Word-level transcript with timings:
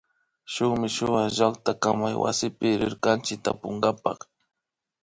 Shuk 0.53 0.71
mishuwa 0.81 1.19
llaktakamaywasi 1.37 2.47
rirkanchik 2.79 3.39
tapunkapa 3.45 4.11